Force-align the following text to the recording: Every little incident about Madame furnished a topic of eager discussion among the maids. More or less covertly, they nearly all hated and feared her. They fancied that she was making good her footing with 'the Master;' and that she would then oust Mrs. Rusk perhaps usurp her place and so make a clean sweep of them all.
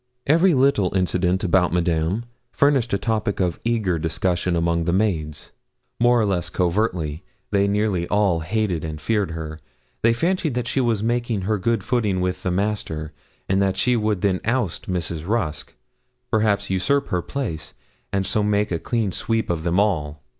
Every 0.25 0.55
little 0.55 0.95
incident 0.95 1.43
about 1.43 1.71
Madame 1.71 2.25
furnished 2.51 2.91
a 2.91 2.97
topic 2.97 3.39
of 3.39 3.59
eager 3.63 3.99
discussion 3.99 4.55
among 4.55 4.85
the 4.85 4.93
maids. 4.93 5.51
More 5.99 6.19
or 6.19 6.25
less 6.25 6.49
covertly, 6.49 7.23
they 7.51 7.67
nearly 7.67 8.07
all 8.07 8.39
hated 8.39 8.83
and 8.83 8.99
feared 8.99 9.29
her. 9.29 9.59
They 10.01 10.13
fancied 10.13 10.55
that 10.55 10.67
she 10.67 10.81
was 10.81 11.03
making 11.03 11.41
good 11.41 11.83
her 11.83 11.85
footing 11.85 12.19
with 12.19 12.41
'the 12.41 12.49
Master;' 12.49 13.13
and 13.47 13.61
that 13.61 13.77
she 13.77 13.95
would 13.95 14.21
then 14.21 14.41
oust 14.43 14.89
Mrs. 14.89 15.27
Rusk 15.27 15.75
perhaps 16.31 16.71
usurp 16.71 17.09
her 17.09 17.21
place 17.21 17.75
and 18.11 18.25
so 18.25 18.41
make 18.41 18.71
a 18.71 18.79
clean 18.79 19.11
sweep 19.11 19.51
of 19.51 19.61
them 19.61 19.79
all. 19.79 20.23